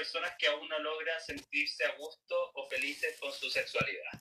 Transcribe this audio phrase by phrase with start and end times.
[0.00, 4.18] personas que aún no logran sentirse a gusto o felices con su sexualidad?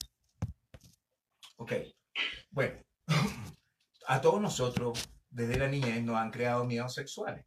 [1.55, 1.73] Ok,
[2.49, 2.83] bueno,
[4.07, 7.45] a todos nosotros desde la niñez nos han creado miedos sexuales.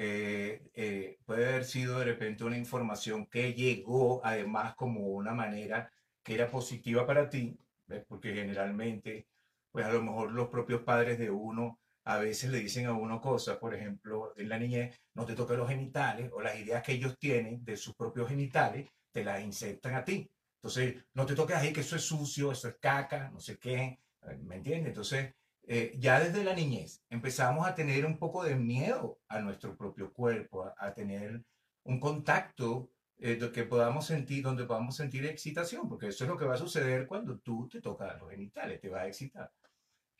[0.00, 5.90] Eh, eh, puede haber sido de repente una información que llegó además como una manera
[6.22, 7.58] que era positiva para ti,
[8.06, 9.26] porque generalmente,
[9.72, 13.20] pues a lo mejor los propios padres de uno a veces le dicen a uno
[13.20, 16.92] cosas, por ejemplo, en la niñez, no te toques los genitales, o las ideas que
[16.92, 20.26] ellos tienen de sus propios genitales, te las insertan a ti.
[20.56, 23.98] Entonces, no te toques ahí que eso es sucio, eso es caca, no sé qué,
[24.40, 24.88] ¿me entiendes?
[24.88, 25.34] Entonces,
[25.66, 30.10] eh, ya desde la niñez empezamos a tener un poco de miedo a nuestro propio
[30.10, 31.44] cuerpo, a, tener
[31.84, 36.46] un contacto eh, que podamos sentir, donde podamos sentir excitación, porque eso es lo que
[36.46, 39.52] va a suceder cuando tú te tocas los genitales, te va a excitar.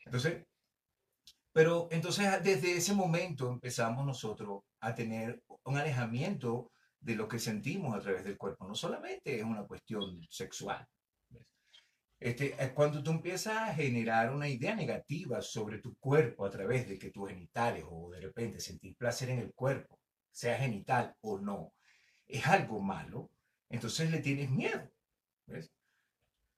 [0.05, 0.45] Entonces,
[1.59, 7.93] pero entonces desde ese momento empezamos nosotros a tener un alejamiento de lo que sentimos
[7.93, 8.65] a través del cuerpo.
[8.65, 10.87] No solamente es una cuestión sexual,
[12.17, 16.97] este, cuando tú empiezas a generar una idea negativa sobre tu cuerpo a través de
[16.97, 19.99] que tus genitales o de repente sentir placer en el cuerpo,
[20.31, 21.73] sea genital o no,
[22.25, 23.31] es algo malo,
[23.67, 24.89] entonces le tienes miedo.
[25.45, 25.69] ¿ves?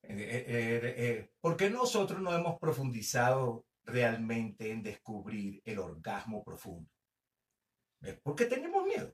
[0.03, 6.89] Eh, eh, eh, ¿Por qué nosotros no hemos profundizado realmente en descubrir el orgasmo profundo?
[7.99, 8.19] ¿Ves?
[8.23, 9.13] Porque tenemos miedo.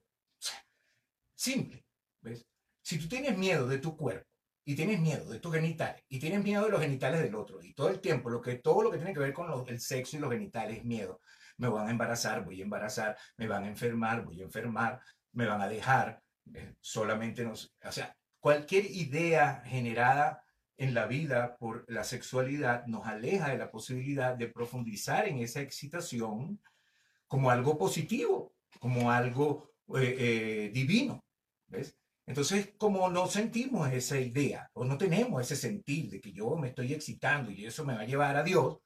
[1.36, 1.86] Simple.
[2.22, 2.45] ¿ves?
[2.81, 4.28] Si tú tienes miedo de tu cuerpo,
[4.67, 7.73] y tienes miedo de tus genitales y tienes miedo de los genitales del otro y
[7.73, 10.19] todo el tiempo lo que todo lo que tiene que ver con el sexo y
[10.19, 11.22] los genitales es miedo
[11.56, 15.00] me van a embarazar voy a embarazar me van a enfermar voy a enfermar
[15.31, 16.22] me van a dejar
[16.81, 20.44] solamente nos o sea cualquier idea generada
[20.78, 25.61] en la vida por la sexualidad nos aleja de la posibilidad de profundizar en esa
[25.61, 26.61] excitación
[27.28, 31.23] como algo positivo como algo eh, eh, divino
[31.67, 31.97] ¿ves?
[32.28, 36.67] Entonces, como no sentimos esa idea o no tenemos ese sentir de que yo me
[36.69, 38.80] estoy excitando y eso me va a llevar a Dios,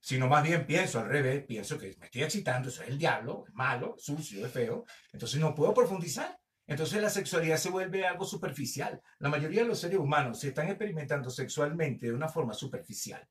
[0.00, 3.44] sino más bien pienso al revés, pienso que me estoy excitando, eso es el diablo,
[3.48, 6.38] es malo, sucio, es feo, entonces no puedo profundizar.
[6.68, 9.00] Entonces la sexualidad se vuelve algo superficial.
[9.18, 13.26] La mayoría de los seres humanos se están experimentando sexualmente de una forma superficial,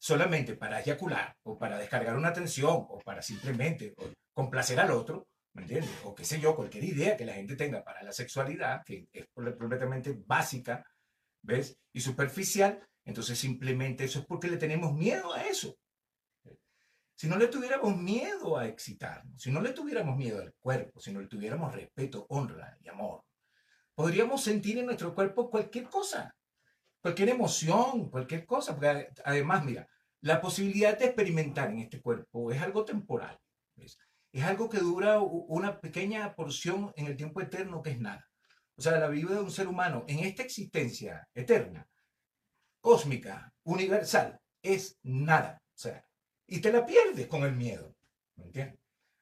[0.00, 3.94] solamente para eyacular o para descargar una tensión o para simplemente
[4.32, 5.90] complacer al otro ¿me entiendes?
[6.04, 9.26] O qué sé yo, cualquier idea que la gente tenga para la sexualidad, que es
[9.34, 10.84] completamente básica,
[11.42, 11.78] ¿ves?
[11.92, 15.76] Y superficial, entonces simplemente eso es porque le tenemos miedo a eso.
[17.18, 21.12] Si no le tuviéramos miedo a excitarnos, si no le tuviéramos miedo al cuerpo, si
[21.12, 23.24] no le tuviéramos respeto, honra y amor,
[23.92, 26.36] podríamos sentir en nuestro cuerpo cualquier cosa,
[27.00, 29.88] cualquier emoción, cualquier cosa, porque además, mira,
[30.20, 33.36] la posibilidad de experimentar en este cuerpo es algo temporal.
[33.74, 38.28] es algo que dura una pequeña porción en el tiempo eterno que es nada.
[38.76, 41.84] O sea, la vida de un ser humano en esta existencia eterna,
[42.80, 45.60] cósmica, universal, es nada.
[45.74, 46.07] O sea,
[46.48, 47.94] y te la pierdes con el miedo.
[48.36, 48.80] ¿Me entiendes?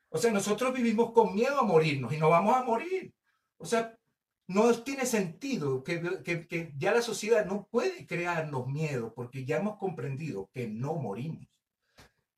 [0.09, 3.13] O sea, nosotros vivimos con miedo a morirnos y no vamos a morir.
[3.59, 3.99] O sea,
[4.47, 9.77] no tiene sentido que, que, ya la sociedad no puede crearnos miedo porque ya hemos
[9.77, 11.47] comprendido que no morimos.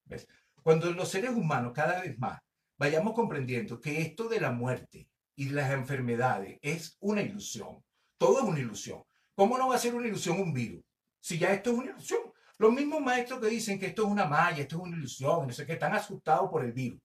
[0.07, 0.27] ¿Ves?
[0.63, 2.41] Cuando los seres humanos cada vez más
[2.79, 7.85] vayamos comprendiendo que esto de la muerte y las enfermedades es una ilusión.
[8.17, 9.05] Todo es una ilusión.
[9.35, 10.83] ¿Cómo no va a ser una ilusión un virus?
[11.21, 12.28] Si ya esto es una ilusión.
[12.59, 15.53] Los mismos maestros que dicen que esto es una malla, esto es una ilusión, no
[15.53, 17.01] sé qué, están asustados por el virus.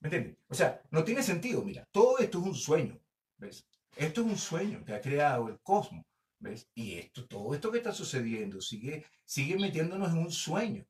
[0.00, 0.36] ¿Me entiendes?
[0.48, 1.62] O sea, no tiene sentido.
[1.64, 2.98] Mira, todo esto es un sueño.
[3.36, 3.66] ¿Ves?
[3.96, 6.04] Esto es un sueño que ha creado el cosmos.
[6.38, 6.68] ¿Ves?
[6.74, 10.86] Y esto, todo esto que está sucediendo sigue, sigue metiéndonos en un sueño.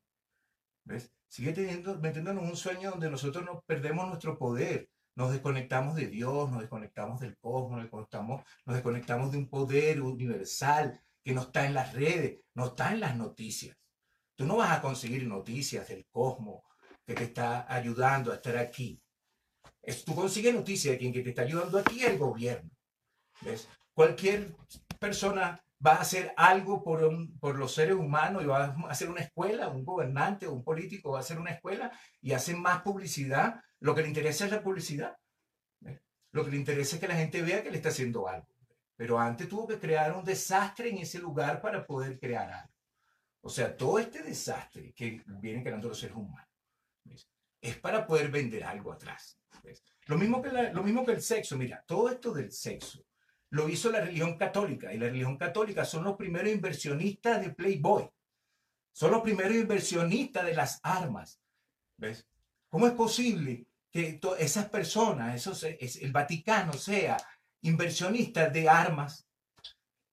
[0.85, 1.15] ¿Ves?
[1.35, 6.07] sigue teniendo, metiéndonos en un sueño donde nosotros nos perdemos nuestro poder, nos desconectamos de
[6.07, 11.43] Dios, nos desconectamos del cosmos, nos desconectamos, nos desconectamos de un poder universal que no
[11.43, 13.77] está en las redes, no está en las noticias.
[14.37, 16.63] Tú no vas a conseguir noticias del cosmos
[17.07, 19.01] que te está ayudando a estar aquí.
[19.83, 22.71] Es, tú consigues noticias de quien que te está ayudando aquí es el gobierno.
[23.41, 23.69] ¿Ves?
[23.95, 24.55] Cualquier
[24.99, 29.69] persona va a hacer algo por, los seres humanos y va a hacer una escuela,
[29.69, 33.61] un gobernante un político va a hacer una escuela y hace más publicidad.
[33.81, 35.17] Lo que le interesa es la publicidad.
[36.33, 38.49] Lo que le interesa es que la gente vea que le está haciendo algo.
[38.97, 42.75] Pero antes tuvo que crear un desastre en ese lugar para poder crear algo.
[43.41, 46.49] O sea, todo este desastre que vienen creando los seres humanos
[47.61, 49.39] es para poder vender algo atrás.
[50.07, 51.57] Lo, mismo que lo mismo que el sexo.
[51.57, 53.05] Mira, todo esto del sexo
[53.51, 54.93] lo hizo la religión católica.
[54.93, 58.11] Y la religión católica son los primeros inversionistas de Playboy.
[58.93, 61.41] Son los primeros inversionistas de las armas.
[61.97, 62.27] ¿Ves?
[62.69, 67.17] ¿Cómo es posible que esas personas, esos, es, el Vaticano sea
[67.65, 69.27] inversionista de armas.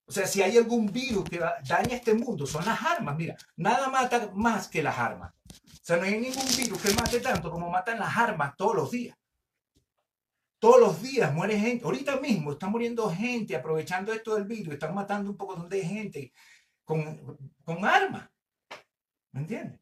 [0.05, 3.15] O sea, si hay algún virus que daña este mundo, son las armas.
[3.15, 5.33] Mira, nada mata más que las armas.
[5.47, 8.91] O sea, no hay ningún virus que mate tanto como matan las armas todos los
[8.91, 9.17] días.
[10.59, 11.85] Todos los días muere gente.
[11.85, 14.73] Ahorita mismo está muriendo gente aprovechando esto del virus.
[14.73, 16.33] Están matando un poco de gente
[16.83, 18.29] con, con armas.
[19.31, 19.79] ¿Me entiendes?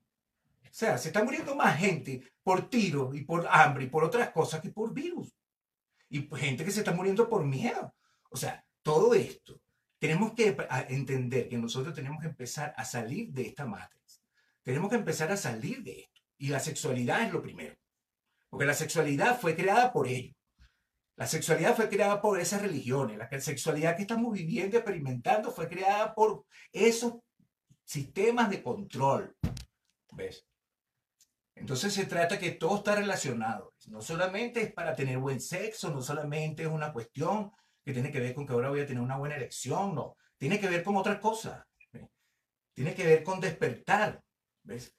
[0.64, 4.30] O sea, se está muriendo más gente por tiros y por hambre y por otras
[4.30, 5.39] cosas que por virus.
[6.10, 7.94] Y gente que se está muriendo por miedo.
[8.30, 9.62] O sea, todo esto.
[10.00, 10.56] Tenemos que
[10.88, 14.22] entender que nosotros tenemos que empezar a salir de esta matriz.
[14.64, 16.22] Tenemos que empezar a salir de esto.
[16.38, 17.76] Y la sexualidad es lo primero.
[18.50, 20.36] Porque la sexualidad fue creada por ellos.
[21.16, 23.18] La sexualidad fue creada por esas religiones.
[23.18, 27.16] La sexualidad que estamos viviendo y experimentando fue creada por esos
[27.84, 29.36] sistemas de control.
[30.14, 30.48] ¿Ves?
[31.56, 33.69] Entonces se trata que todo está relacionado.
[33.88, 37.52] No solamente es para tener buen sexo, no solamente es una cuestión
[37.84, 40.16] que tiene que ver con que ahora voy a tener una buena elección, no.
[40.38, 41.66] Tiene que ver con otras cosas.
[42.74, 44.24] Tiene que ver con despertar.
[44.64, 44.96] ¿Ves?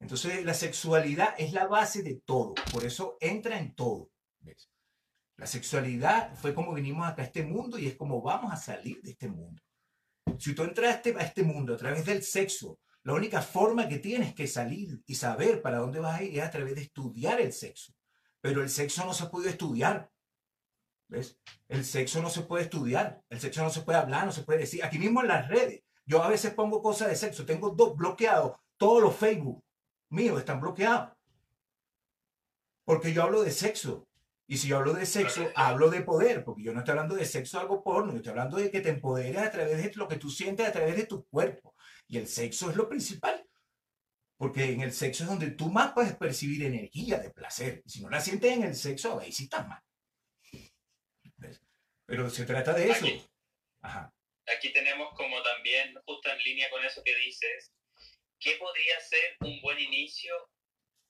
[0.00, 2.54] Entonces la sexualidad es la base de todo.
[2.72, 4.10] Por eso entra en todo.
[4.40, 4.68] ¿Ves?
[5.36, 9.00] La sexualidad fue como vinimos acá a este mundo y es como vamos a salir
[9.02, 9.62] de este mundo.
[10.38, 14.34] Si tú entraste a este mundo a través del sexo, la única forma que tienes
[14.34, 17.52] que salir y saber para dónde vas a ir es a través de estudiar el
[17.52, 17.92] sexo.
[18.40, 20.10] Pero el sexo no se puede estudiar.
[21.08, 21.38] ¿Ves?
[21.68, 23.22] El sexo no se puede estudiar.
[23.28, 24.84] El sexo no se puede hablar, no se puede decir.
[24.84, 25.82] Aquí mismo en las redes.
[26.06, 27.44] Yo a veces pongo cosas de sexo.
[27.44, 28.52] Tengo dos bloqueados.
[28.76, 29.64] Todos los Facebook
[30.08, 31.10] míos están bloqueados.
[32.84, 34.06] Porque yo hablo de sexo.
[34.46, 37.24] Y si yo hablo de sexo, hablo de poder, porque yo no estoy hablando de
[37.24, 40.16] sexo algo porno, yo estoy hablando de que te empoderes a través de lo que
[40.16, 41.71] tú sientes, a través de tu cuerpo.
[42.12, 43.42] Y el sexo es lo principal.
[44.36, 47.82] Porque en el sexo es donde tú más puedes percibir energía de placer.
[47.86, 49.80] Si no la sientes en el sexo, ahí sí estás mal.
[52.04, 53.06] Pero se trata de eso.
[53.06, 53.24] Aquí,
[53.80, 54.12] Ajá.
[54.54, 57.72] aquí tenemos como también, justo en línea con eso que dices,
[58.38, 60.34] ¿qué podría ser un buen inicio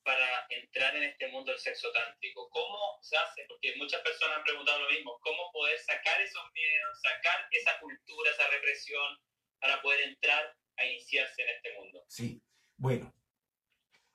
[0.05, 2.49] para entrar en este mundo del sexo tántrico?
[2.51, 3.45] ¿Cómo se hace?
[3.49, 8.31] Porque muchas personas han preguntado lo mismo, ¿cómo poder sacar esos miedos, sacar esa cultura,
[8.31, 9.19] esa represión
[9.59, 12.05] para poder entrar a iniciarse en este mundo?
[12.09, 12.43] Sí,
[12.77, 13.15] bueno,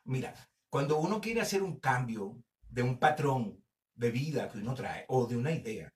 [0.06, 0.34] mira,
[0.70, 3.64] cuando uno quiere hacer un cambio de un patrón
[3.96, 5.94] de vida que uno trae o de una idea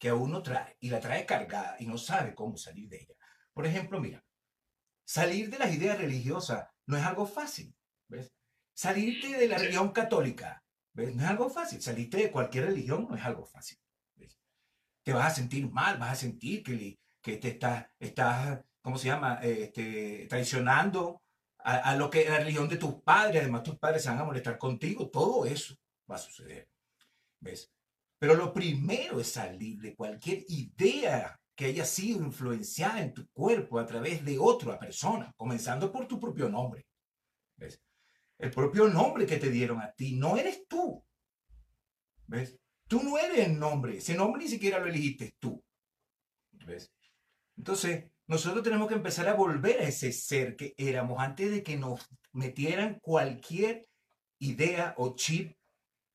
[0.00, 3.14] que uno trae y la trae cargada y no sabe cómo salir de ella.
[3.52, 4.24] Por ejemplo, mira,
[5.04, 7.76] salir de las ideas religiosas no es algo fácil,
[8.08, 8.32] ¿ves?
[8.72, 10.64] Salirte de la religión católica,
[10.94, 11.14] ¿ves?
[11.14, 11.82] No es algo fácil.
[11.82, 13.78] Salirte de cualquier religión no es algo fácil.
[15.02, 19.08] Te vas a sentir mal, vas a sentir que, que te estás, estás ¿cómo se
[19.08, 19.40] llama?
[19.42, 21.22] Este, traicionando
[21.58, 24.58] a, lo que la religión de tus padres, además tus padres se van a molestar
[24.58, 25.74] contigo, todo eso
[26.10, 26.68] va a suceder.
[27.40, 27.70] ¿Ves?
[28.18, 33.78] Pero lo primero es salir de cualquier idea que haya sido influenciada en tu cuerpo
[33.78, 36.86] a través de otra persona, comenzando por tu propio nombre.
[37.56, 37.82] ¿Ves?
[38.38, 41.04] El propio nombre que te dieron a ti, no eres tú.
[42.26, 42.58] ¿Ves?
[42.88, 45.62] Tú no eres el nombre, ese nombre ni siquiera lo elegiste tú.
[46.66, 46.90] ¿Ves?
[47.56, 51.76] Entonces, nosotros tenemos que empezar a volver a ese ser que éramos antes de que
[51.76, 53.88] nos metieran cualquier
[54.38, 55.56] idea o chip,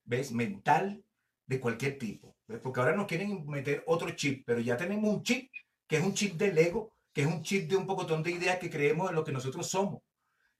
[0.02, 0.32] ¿ves?
[0.32, 1.04] Mental
[1.44, 2.34] de cualquier tipo.
[2.62, 5.52] Porque ahora nos quieren meter otro chip, pero ya tenemos un chip,
[5.86, 8.58] que es un chip del ego, que es un chip de un pocotón de ideas
[8.58, 10.00] que creemos en lo que nosotros somos.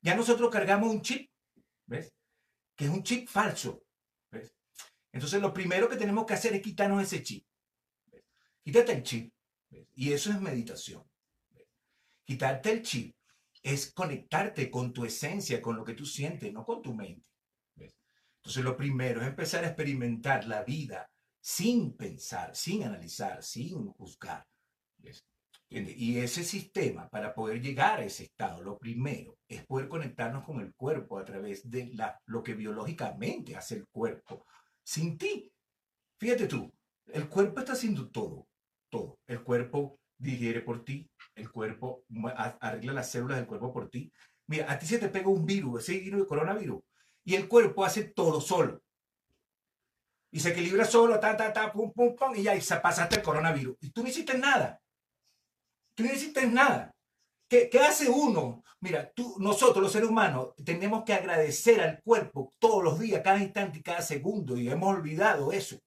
[0.03, 1.31] Ya nosotros cargamos un chip,
[1.87, 2.13] ¿ves?
[2.77, 3.83] Que es un chip falso,
[4.31, 4.55] ¿ves?
[5.11, 7.47] Entonces lo primero que tenemos que hacer es quitarnos ese chip.
[8.63, 9.33] Quítate el chip.
[9.95, 11.03] Y eso es meditación.
[12.27, 13.15] Quitarte el chip
[13.63, 17.25] es conectarte con tu esencia, con lo que tú sientes, no con tu mente.
[17.77, 21.09] Entonces lo primero es empezar a experimentar la vida
[21.41, 24.47] sin pensar, sin analizar, sin juzgar.
[25.69, 30.61] Y ese sistema, para poder llegar a ese estado, lo primero es poder conectarnos con
[30.61, 31.93] el cuerpo a través de
[32.27, 34.47] lo que biológicamente hace el cuerpo,
[34.85, 35.53] sin ti.
[36.19, 36.73] Fíjate tú,
[37.07, 38.47] el cuerpo está haciendo todo,
[38.89, 39.19] todo.
[39.27, 42.05] El cuerpo digiere por ti, el cuerpo
[42.61, 44.13] arregla las células del cuerpo por ti.
[44.47, 46.83] Mira, a ti se te pega un virus, ese virus de coronavirus,
[47.25, 48.83] y el cuerpo hace todo solo.
[50.31, 53.23] Y se equilibra solo, ta, ta, ta, pum, pum, pum, y ya y pasaste el
[53.23, 53.77] coronavirus.
[53.81, 54.81] Y tú no hiciste nada.
[55.95, 56.95] Tú no hiciste nada.
[57.49, 58.63] ¿Qué, ¿Qué, hace uno?
[58.81, 63.39] Mira, tú, nosotros los seres humanos tenemos que agradecer al cuerpo todos los días, cada
[63.39, 65.79] instante y cada segundo, y hemos olvidado eso.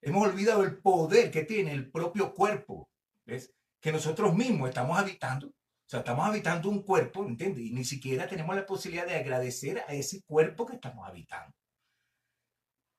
[0.00, 2.88] Hemos olvidado el poder que tiene el propio cuerpo.
[3.26, 3.52] ¿Ves?
[3.80, 5.48] Que nosotros mismos estamos habitando.
[5.48, 7.64] O sea, estamos habitando un cuerpo, ¿entiendes?
[7.64, 11.54] Y ni siquiera tenemos la posibilidad de agradecer a ese cuerpo que estamos habitando.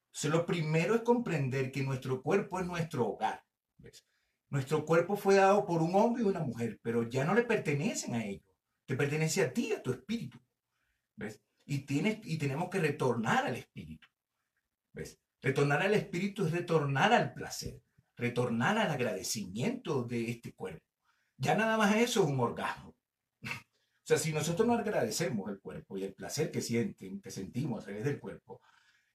[0.08, 3.44] Entonces, lo primero es comprender que nuestro cuerpo es nuestro hogar.
[4.50, 8.16] Nuestro cuerpo fue dado por un hombre y una mujer, pero ya no le pertenecen
[8.16, 8.56] a ellos.
[8.86, 10.40] Te pertenece a ti, a tu espíritu.
[11.18, 11.42] ¿Ves?
[11.66, 14.08] Y, tienes, y tenemos que retornar al espíritu.
[14.94, 15.20] ¿Ves?
[15.42, 17.82] Retornar al espíritu es retornar al placer,
[18.18, 20.84] retornar al agradecimiento de este cuerpo.
[21.38, 22.94] Ya nada más eso es un orgasmo.
[24.00, 27.82] O sea, si nosotros no agradecemos el cuerpo y el placer que sienten, que sentimos
[27.82, 28.62] a través del cuerpo,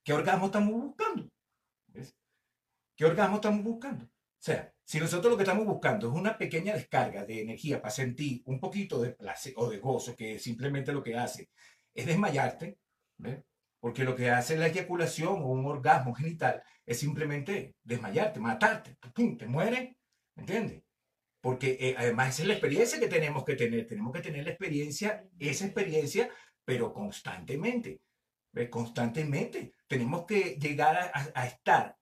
[0.05, 1.31] ¿qué orgasmo estamos buscando?
[1.87, 2.15] ¿Ves?
[2.95, 4.05] ¿Qué orgasmo estamos buscando?
[4.05, 7.91] O sea, si nosotros lo que estamos buscando es una pequeña descarga de energía para
[7.91, 11.49] sentir un poquito de placer o de gozo, que simplemente lo que hace
[11.95, 12.77] es desmayarte,
[13.17, 13.43] ¿ves?
[13.83, 19.37] Porque lo que hace la eyaculación o un orgasmo genital es simplemente desmayarte, matarte, ¡pum!
[19.37, 19.97] te mueres,
[20.37, 20.85] ¿entiendes?
[21.41, 24.51] Porque eh, además esa es la experiencia que tenemos que tener, tenemos que tener la
[24.51, 26.31] experiencia, esa experiencia,
[26.65, 28.01] pero constantemente,
[28.53, 28.69] ¿ves?
[28.69, 29.73] constantemente.
[29.89, 31.99] Tenemos que llegar a, estar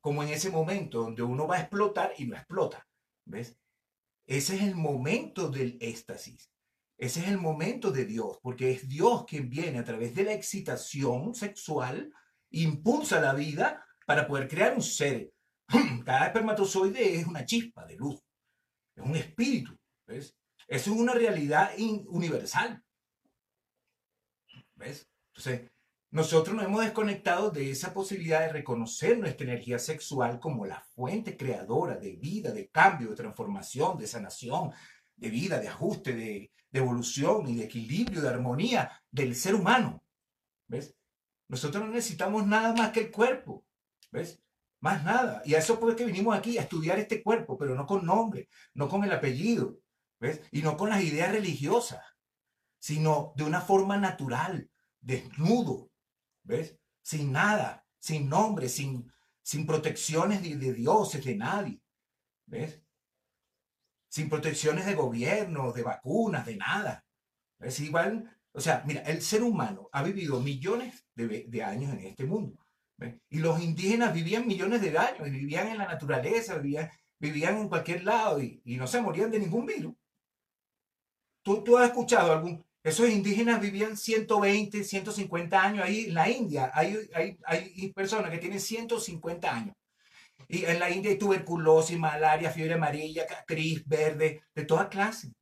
[0.00, 2.84] como en ese momento donde uno va a explotar y no explota,
[3.24, 3.56] ¿ves?
[4.26, 6.50] Ese es el momento del éxtasis.
[7.00, 10.34] Ese es el momento de Dios, porque es Dios quien viene a través de la
[10.34, 12.12] excitación sexual,
[12.50, 15.32] impulsa la vida para poder crear un ser.
[16.04, 18.22] Cada espermatozoide es una chispa de luz,
[18.94, 19.74] es un espíritu.
[20.06, 20.36] ¿ves?
[20.68, 21.70] Eso es una realidad
[22.08, 22.84] universal.
[24.74, 25.08] ¿Ves?
[25.28, 25.70] Entonces,
[26.10, 31.38] nosotros nos hemos desconectado de esa posibilidad de reconocer nuestra energía sexual como la fuente
[31.38, 34.72] creadora de vida, de cambio, de transformación, de sanación,
[35.16, 40.02] de vida, de ajuste, de, de evolución y de equilibrio, de armonía del ser humano.
[40.68, 40.94] ¿Ves?
[41.48, 43.64] Nosotros no necesitamos nada más que el cuerpo.
[44.10, 44.42] ¿Ves?
[44.80, 45.42] Más nada.
[45.44, 48.48] Y a eso es que vinimos aquí, a estudiar este cuerpo, pero no con nombre,
[48.74, 49.78] no con el apellido,
[50.18, 50.40] ¿ves?
[50.52, 52.02] Y no con las ideas religiosas,
[52.78, 55.90] sino de una forma natural, desnudo,
[56.44, 56.78] ¿ves?
[57.02, 59.12] Sin nada, sin nombre, sin,
[59.42, 61.82] sin protecciones de, de dioses, de nadie,
[62.46, 62.82] ¿ves?
[64.10, 67.04] Sin protecciones de gobierno, de vacunas, de nada.
[67.60, 72.24] Es igual, o sea, mira, el ser humano ha vivido millones de, años en este
[72.24, 72.58] mundo.
[73.30, 76.90] Y los indígenas vivían millones de años, y vivían en la naturaleza, vivían,
[77.20, 79.94] en cualquier lado y, no se morían de ningún virus.
[81.42, 82.62] ¿Tú, tú has escuchado algún...
[82.82, 86.70] Esos indígenas vivían 120, 150 años ahí en la India.
[86.74, 89.76] Hay, hay, hay personas que tienen 150 años.
[90.52, 95.32] Y en la India hay tuberculosis, malaria, fiebre amarilla, cris, verde, de toda clase.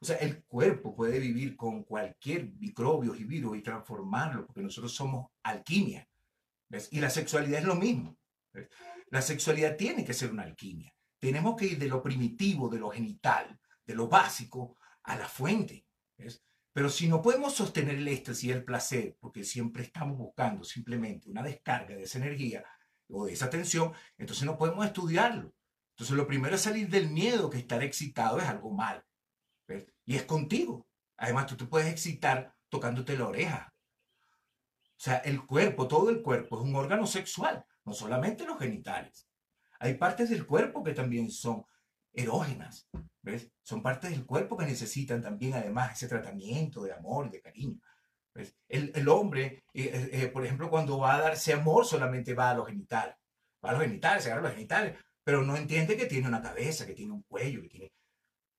[0.00, 4.92] O sea, el cuerpo puede vivir con cualquier microbio y virus y transformarlo, porque nosotros
[4.92, 6.08] somos alquimia.
[6.90, 8.18] Y la sexualidad es lo mismo.
[9.10, 10.92] La sexualidad tiene que ser una alquimia.
[11.20, 15.86] Tenemos que ir de lo primitivo, de lo genital, de lo básico, a la fuente.
[16.72, 21.30] Pero si no podemos sostener el éxtasis y el placer, porque siempre estamos buscando simplemente
[21.30, 22.64] una descarga de esa energía,
[23.08, 25.54] o de esa tensión, entonces no podemos estudiarlo.
[25.90, 29.04] Entonces lo primero es salir del miedo que estar excitado es algo mal.
[30.04, 30.86] Y es contigo.
[31.16, 33.74] Además, tú te puedes excitar tocándote la oreja.
[34.96, 39.28] O sea, el cuerpo, todo el cuerpo es un órgano sexual, no solamente los genitales.
[39.78, 41.64] Hay partes del cuerpo que también son
[42.12, 42.88] erógenas,
[43.22, 43.50] ¿ves?
[43.62, 47.80] Son partes del cuerpo que necesitan también, además, ese tratamiento de amor, de cariño.
[48.34, 52.50] Pues, el, hombre, eh, eh, eh, por ejemplo, cuando va a darse amor, solamente va
[52.50, 53.14] a los genitales.
[53.64, 56.84] Va a los genitales, se agarra los genitales, pero no entiende que tiene una cabeza,
[56.84, 57.92] que tiene un cuello, que tiene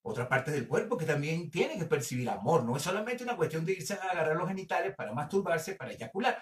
[0.02, 2.64] otra parte del cuerpo que también tiene que percibir amor.
[2.64, 6.42] No es solamente una cuestión de irse a agarrar los genitales para masturbarse, para eyacular.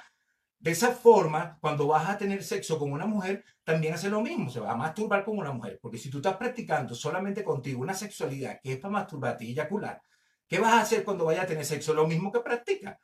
[0.59, 4.49] De esa forma, cuando vas a tener sexo con una mujer, también hace lo mismo,
[4.49, 5.79] se va a masturbar con una mujer.
[5.81, 10.01] Porque si tú estás practicando solamente contigo una sexualidad que es para masturbarte y eyacular,
[10.47, 11.93] ¿qué vas a hacer cuando vayas a tener sexo?
[11.93, 12.99] Lo mismo que practica.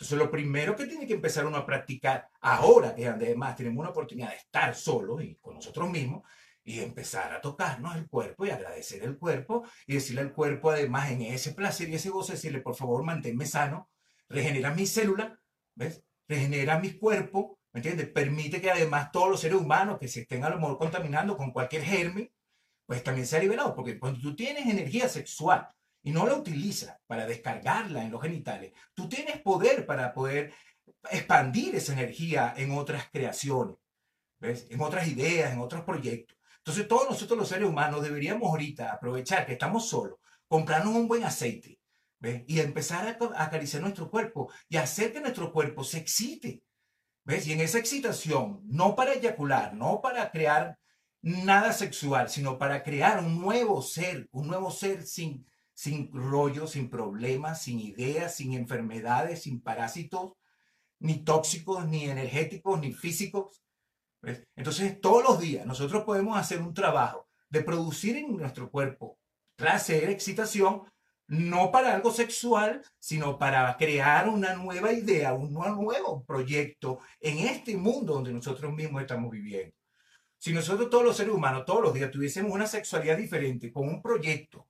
[0.00, 3.90] Entonces, lo primero que tiene que empezar uno a practicar ahora, que además tenemos una
[3.90, 6.22] oportunidad de estar solos y con nosotros mismos,
[6.64, 11.10] y empezar a tocarnos el cuerpo y agradecer el cuerpo y decirle al cuerpo, además,
[11.10, 13.90] en ese placer y ese gozo, decirle, por favor, manténme sano,
[14.26, 15.32] regenera mis células,
[15.74, 16.02] ¿ves?
[16.26, 18.08] Regenera mi cuerpo, ¿me entiendes?
[18.08, 21.50] Permite que además todos los seres humanos que se estén a lo mejor contaminando con
[21.50, 22.32] cualquier germen,
[22.86, 25.68] pues también sea liberado, porque cuando tú tienes energía sexual,
[26.02, 30.52] y no la utiliza para descargarla en los genitales, tú tienes poder para poder
[31.10, 33.76] expandir esa energía en otras creaciones,
[34.38, 34.66] ¿ves?
[34.70, 36.36] en otras ideas, en otros proyectos.
[36.58, 41.24] Entonces todos nosotros los seres humanos deberíamos ahorita aprovechar que estamos solos, comprarnos un buen
[41.24, 41.78] aceite
[42.18, 42.44] ¿ves?
[42.46, 46.62] y empezar a acariciar nuestro cuerpo y hacer que nuestro cuerpo se excite.
[47.22, 47.46] ¿Ves?
[47.46, 50.78] Y en esa excitación, no para eyacular, no para crear
[51.22, 55.46] nada sexual, sino para crear un nuevo ser, un nuevo ser sin,
[55.80, 60.34] sin rollos, sin problemas, sin ideas, sin enfermedades, sin parásitos,
[60.98, 63.62] ni tóxicos, ni energéticos, ni físicos.
[64.54, 69.18] Entonces, todos los días nosotros podemos hacer un trabajo de producir en nuestro cuerpo
[69.56, 70.82] placer, excitación,
[71.26, 77.74] no para algo sexual, sino para crear una nueva idea, un nuevo proyecto en este
[77.78, 79.74] mundo donde nosotros mismos estamos viviendo.
[80.36, 84.02] Si nosotros todos los seres humanos, todos los días, tuviésemos una sexualidad diferente, con un
[84.02, 84.69] proyecto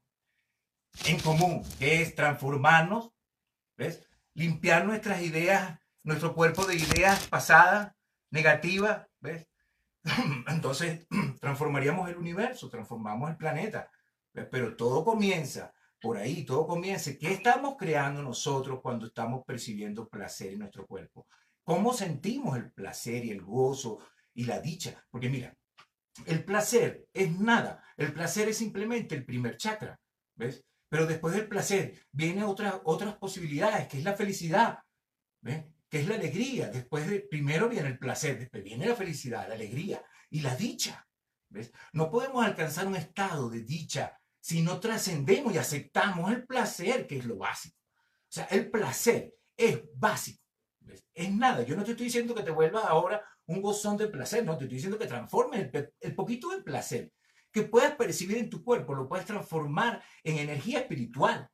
[1.07, 3.13] en común, que es transformarnos,
[3.77, 4.07] ¿ves?
[4.35, 7.95] limpiar nuestras ideas, nuestro cuerpo de ideas pasadas,
[8.31, 9.47] negativas, ¿ves?
[10.49, 11.07] Entonces
[11.41, 13.91] transformaríamos el universo, transformamos el planeta.
[14.33, 17.17] Pero todo comienza por ahí, todo comienza.
[17.19, 21.27] ¿Qué estamos creando nosotros cuando estamos percibiendo placer en nuestro cuerpo?
[21.65, 23.99] ¿Cómo sentimos el placer y el gozo
[24.33, 25.05] y la dicha?
[25.11, 25.55] Porque mira,
[26.27, 27.85] el placer es nada.
[27.97, 30.01] El placer es simplemente el primer chakra,
[30.37, 30.65] ¿ves?
[30.91, 34.81] Pero después del placer vienen otras, otras posibilidades, que es la felicidad,
[35.41, 35.65] ¿ves?
[35.89, 36.69] Que es la alegría.
[36.69, 41.09] Después de, primero viene el placer, después viene la felicidad, la alegría y la dicha,
[41.49, 41.73] ¿ves?
[41.95, 47.19] No podemos alcanzar un estado de dicha si no trascendemos y aceptamos el placer, que
[47.19, 47.79] es lo básico.
[48.29, 50.43] O sea, el placer es básico.
[50.81, 51.07] ¿ves?
[51.15, 51.63] Es nada.
[51.63, 54.65] Yo no te estoy diciendo que te vuelvas ahora un gozón de placer, no, te
[54.65, 55.71] estoy diciendo que transformes
[56.01, 57.13] el, poquito de placer
[57.53, 61.51] que puedas percibir en tu cuerpo, lo puedes transformar en energía espiritual.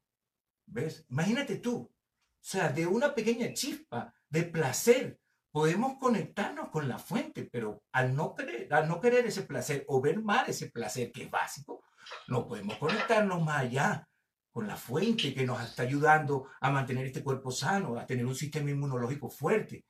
[0.66, 1.04] ¿Ves?
[1.08, 1.76] Imagínate tú.
[1.76, 1.92] O
[2.40, 5.18] sea, de una pequeña chispa de placer
[5.50, 10.00] podemos conectarnos con la fuente, pero al no querer, al no querer ese placer o
[10.02, 11.82] ver mal ese placer que es básico,
[12.28, 14.06] no podemos conectarnos más allá
[14.52, 18.34] con la fuente que nos está ayudando a mantener este cuerpo sano, a tener un
[18.34, 19.84] sistema inmunológico fuerte.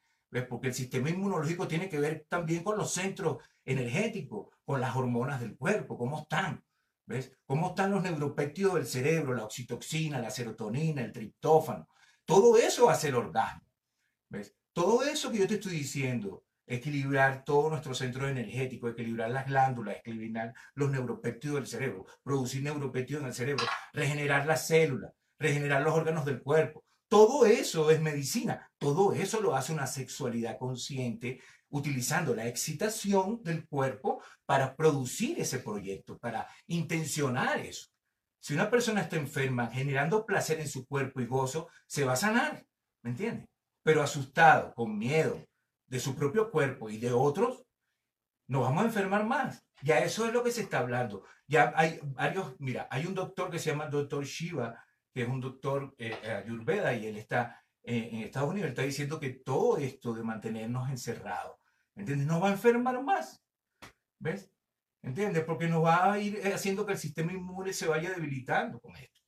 [0.49, 5.41] Porque el sistema inmunológico tiene que ver también con los centros energéticos, con las hormonas
[5.41, 6.63] del cuerpo, cómo están.
[7.07, 7.39] ¿Ves?
[7.47, 11.89] ¿Cómo están los neuropéptidos del cerebro, la oxitoxina, la serotonina, el triptófano?
[12.25, 13.63] Todo eso hace el orgasmo.
[14.29, 14.57] ¿Ves?
[14.73, 19.97] Todo eso que yo te estoy diciendo, equilibrar todos nuestros centros energéticos, equilibrar las glándulas,
[19.99, 25.95] equilibrar los neuropéptidos del cerebro, producir neuropéptidos en el cerebro, regenerar las células, regenerar los
[25.95, 28.69] órganos del cuerpo, todo eso es medicina.
[28.79, 31.41] Todo eso lo hace una sexualidad consciente
[31.79, 37.87] utilizando la excitación del cuerpo para producir ese proyecto, para intencionar eso.
[38.41, 42.17] Si una persona está enferma generando placer en su cuerpo y gozo, se va a
[42.17, 42.65] sanar,
[43.03, 43.49] ¿me entiendes?
[43.83, 45.45] Pero asustado, con miedo
[45.87, 47.65] de su propio cuerpo y de otros,
[48.49, 49.65] nos vamos a enfermar más.
[49.83, 51.25] Ya eso es lo que se está hablando.
[51.47, 55.41] Ya hay varios, mira, hay un doctor que se llama doctor Shiva, que es un
[55.41, 59.79] doctor eh, eh, ayurveda y él está eh, en Estados Unidos, está diciendo que todo
[59.79, 61.57] esto de mantenernos encerrados,
[61.97, 62.27] ¿entiendes?
[62.27, 63.43] Nos va a enfermar más,
[64.19, 64.51] ¿ves?
[65.03, 65.45] ¿Entiendes?
[65.45, 69.23] Porque nos va a ir haciendo que el sistema inmune se vaya debilitando con esto.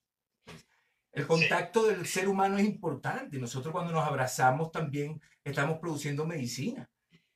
[1.12, 3.38] El contacto del ser humano es importante.
[3.38, 6.88] Nosotros cuando nos abrazamos también estamos produciendo medicina.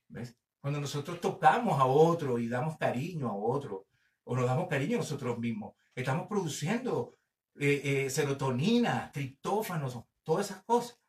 [0.07, 0.35] ¿ves?
[0.61, 3.87] Cuando nosotros tocamos a otro y damos cariño a otro,
[4.23, 7.17] o nos damos cariño a nosotros mismos, estamos produciendo
[7.59, 10.99] eh, eh, serotonina, triptófanos, todas esas cosas.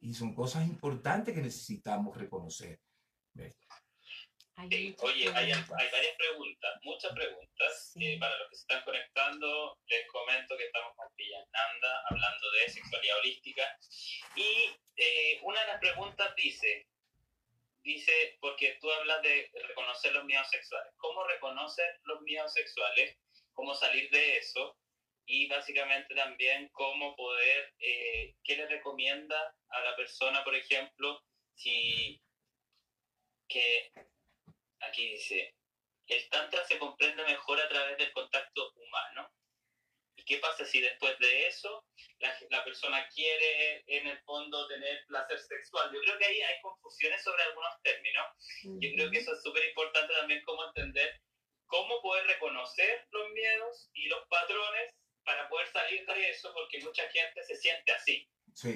[0.00, 2.80] Y son cosas importantes que necesitamos reconocer.
[4.98, 7.92] Oye, hay, varias preguntas, muchas preguntas.
[8.00, 12.68] Eh, para los que se están conectando, les comento que estamos con Villananda hablando de
[12.68, 13.78] sexualidad holística.
[14.36, 14.76] Y
[15.42, 16.86] una de las preguntas dice,
[17.82, 20.92] dice, porque tú hablas de reconocer los miedos sexuales.
[20.96, 23.16] ¿Cómo reconocer los miedos sexuales?
[23.54, 24.76] ¿Cómo salir de eso?
[25.30, 31.22] y básicamente también cómo poder, eh, qué le recomienda a la persona, por ejemplo,
[31.54, 32.20] si
[33.50, 33.92] que
[34.80, 35.54] aquí dice,
[36.06, 39.30] el tantra se comprende mejor a través del contacto humano.
[40.16, 41.84] ¿Y qué pasa si después de eso
[42.18, 45.90] la, la, persona quiere en el fondo tener placer sexual?
[45.92, 48.26] Yo creo que ahí hay confusiones sobre algunos términos.
[48.80, 51.20] Yo creo que eso es súper importante también cómo entender
[51.70, 57.08] cómo poder reconocer los miedos y los patrones para poder salir de eso, porque mucha
[57.10, 58.28] gente se siente así.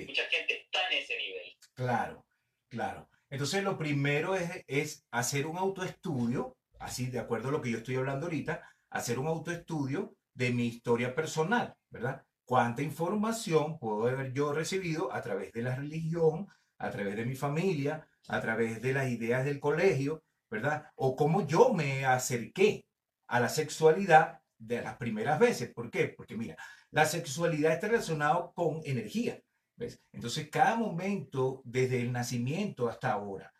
[0.07, 1.57] Mucha gente está en ese nivel.
[1.75, 2.25] Claro,
[2.69, 3.09] claro.
[3.35, 7.97] Entonces lo primero es, hacer un autoestudio, así de acuerdo a lo que yo estoy
[7.97, 12.25] hablando ahorita, hacer un autoestudio de mi historia personal, ¿verdad?
[12.45, 16.47] ¿Cuánta información puedo haber yo recibido a través de la religión,
[16.79, 20.93] a través de mi familia, a través de las ideas del colegio, ¿verdad?
[20.95, 22.87] O cómo yo me acerqué
[23.27, 25.75] a la sexualidad de las primeras veces.
[25.75, 26.07] ¿Por qué?
[26.07, 26.57] Porque mira,
[26.93, 29.41] la sexualidad está relacionada con energía.
[30.13, 33.53] Entonces, cada momento, desde el nacimiento hasta ahora,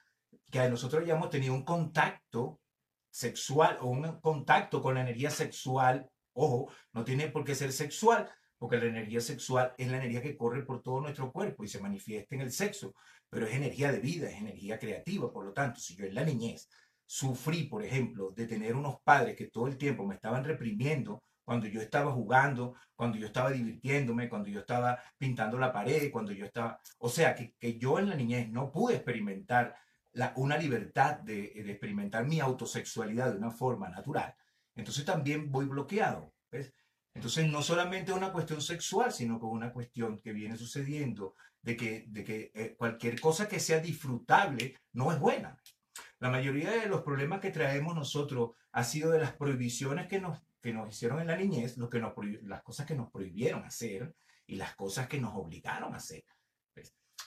[0.51, 2.61] que nosotros ya hemos tenido un contacto
[3.11, 8.31] sexual o un contacto con la energía sexual, ojo, no tiene por qué ser sexual,
[8.59, 11.81] porque la energía sexual es la energía que corre por todo nuestro cuerpo y se
[11.81, 12.95] manifiesta en el sexo,
[13.29, 16.25] pero es energía de vida, es energía creativa, por lo tanto, si yo en la
[16.25, 16.69] niñez
[17.05, 21.67] sufrí, por ejemplo, de tener unos padres que todo el tiempo me estaban reprimiendo cuando
[21.67, 26.47] yo estaba jugando, cuando yo estaba divirtiéndome, cuando yo estaba pintando la pared, cuando yo
[26.47, 26.81] estaba...
[26.99, 29.77] O sea, que, que yo en la niñez no pude experimentar
[30.13, 34.35] la, una libertad de, de, experimentar mi autosexualidad de una forma natural.
[34.75, 36.33] Entonces también voy bloqueado.
[36.51, 36.73] ¿ves?
[37.15, 41.77] Entonces no solamente es una cuestión sexual, sino que una cuestión que viene sucediendo de
[41.77, 45.59] que, de que eh, cualquier cosa que sea disfrutable no es buena.
[46.19, 50.43] La mayoría de los problemas que traemos nosotros ha sido de las prohibiciones que nos
[50.65, 54.17] que nos hicieron en la niñez, lo que nos, las cosas que nos prohibieron hacer
[54.47, 56.25] y las cosas que nos obligaron a hacer.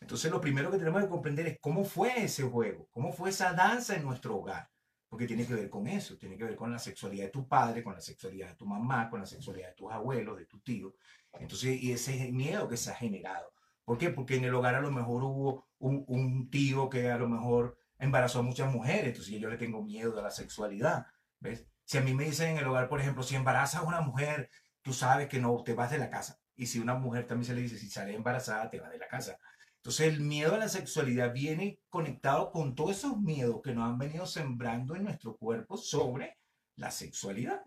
[0.02, 3.54] Entonces lo primero que tenemos que comprender es cómo fue ese juego, cómo fue esa
[3.54, 4.68] danza en nuestro hogar,
[5.08, 7.84] porque tiene que ver con eso, tiene que ver con la sexualidad de tu padre,
[7.84, 10.96] con la sexualidad de tu mamá, con la sexualidad de tus abuelos, de tu tío.
[11.34, 13.54] Entonces, y ese es el miedo que se ha generado.
[13.86, 14.10] ¿Por qué?
[14.10, 17.78] Porque en el hogar a lo mejor hubo un, un tío que a lo mejor
[18.00, 21.06] embarazó a muchas mujeres, entonces yo le tengo miedo a la sexualidad,
[21.40, 21.68] ¿ves?
[21.88, 24.50] Si a mí me dicen en el hogar, por ejemplo, si embarazas a una mujer,
[24.82, 26.38] tú sabes que no te vas de la casa.
[26.54, 29.08] Y si una mujer también se le dice, si sale embarazada, te vas de la
[29.08, 29.38] casa.
[29.78, 33.98] Entonces el miedo a la sexualidad viene conectado con todos esos miedos que nos han
[33.98, 36.38] venido sembrando en nuestro cuerpo sobre
[36.76, 37.62] la sexualidad.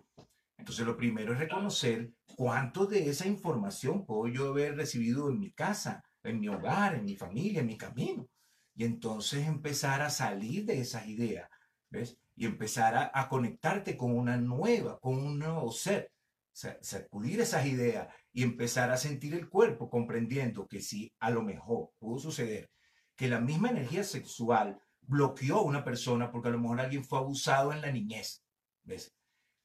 [0.58, 5.50] Entonces lo primero es reconocer cuánto de esa información puedo yo haber recibido en mi
[5.52, 8.28] casa, en mi hogar, en mi familia, en mi camino.
[8.74, 11.48] Y entonces empezar a salir de esas ideas,
[11.88, 12.18] ¿ves?
[12.40, 16.10] Y empezar a, conectarte con una nueva, con un nuevo ser,
[16.52, 21.90] sacudir esas ideas y empezar a sentir el cuerpo comprendiendo que si a lo mejor
[21.98, 22.70] pudo suceder
[23.14, 27.18] que la misma energía sexual bloqueó a una persona porque a lo mejor alguien fue
[27.18, 28.42] abusado en la niñez,
[28.84, 29.14] ¿ves?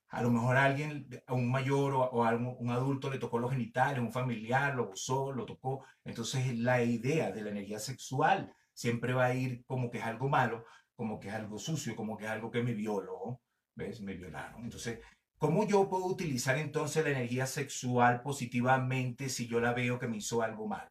[0.10, 3.40] A lo mejor alguien, a un mayor o, o a un, un adulto le tocó
[3.40, 5.86] los genitales, un familiar lo abusó, lo tocó.
[6.04, 10.28] Entonces la idea de la energía sexual siempre va a ir como que es algo
[10.28, 13.42] malo, como que es algo sucio, como que es algo que me violó,
[13.76, 14.02] ¿ves?
[14.02, 14.64] Me violaron.
[14.64, 15.00] Entonces,
[15.38, 20.18] ¿cómo yo puedo utilizar entonces la energía sexual positivamente si yo la veo que me
[20.18, 20.88] hizo algo mal?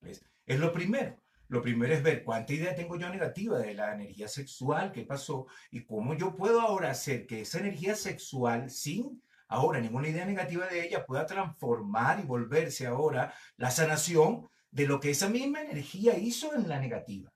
[0.00, 0.24] ¿Ves?
[0.46, 1.20] Es lo primero.
[1.48, 5.46] Lo primero es ver cuánta idea tengo yo negativa de la energía sexual, qué pasó
[5.70, 10.66] y cómo yo puedo ahora hacer que esa energía sexual, sin ahora ninguna idea negativa
[10.66, 16.16] de ella, pueda transformar y volverse ahora la sanación de lo que esa misma energía
[16.16, 17.33] hizo en la negativa.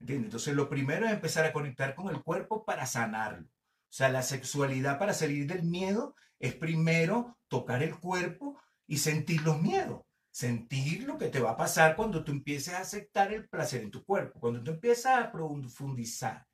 [0.00, 3.46] Entonces lo primero es empezar a conectar con el cuerpo para sanarlo.
[3.46, 9.42] O sea, la sexualidad para salir del miedo es primero tocar el cuerpo y sentir
[9.42, 10.02] los miedos.
[10.30, 13.90] Sentir lo que te va a pasar cuando tú empieces a aceptar el placer en
[13.90, 14.38] tu cuerpo.
[14.38, 16.46] Cuando tú empiezas a profundizar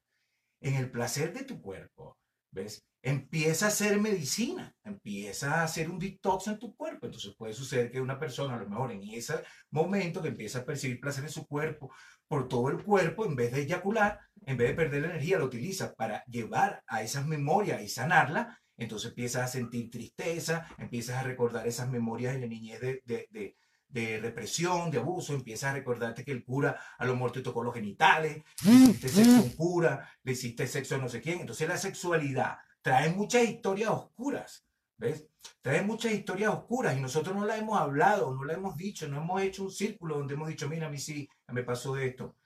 [0.60, 2.16] en el placer de tu cuerpo,
[2.52, 2.84] ¿ves?
[3.04, 7.06] Empieza a hacer medicina, empieza a hacer un detox en tu cuerpo.
[7.06, 10.64] Entonces puede suceder que una persona, a lo mejor en ese momento que empieza a
[10.64, 11.92] percibir placer en su cuerpo,
[12.28, 15.46] por todo el cuerpo, en vez de eyacular, en vez de perder la energía, lo
[15.46, 18.58] utiliza para llevar a esas memorias y sanarla.
[18.76, 23.56] Entonces empiezas a sentir tristeza, empiezas a recordar esas memorias de la niñez de, de,
[23.88, 27.62] de, represión, de abuso, empiezas a recordarte que el cura a lo mejor te tocó
[27.62, 31.40] los genitales, le hiciste sexo a un cura, le hiciste sexo a no sé quién.
[31.40, 34.66] Entonces la sexualidad trae muchas historias oscuras,
[34.96, 35.26] ¿ves?
[35.60, 39.22] Trae muchas historias oscuras y nosotros no la hemos hablado, no la hemos dicho, no
[39.22, 42.36] hemos hecho un círculo donde hemos dicho, mira, a mí sí me pasó esto.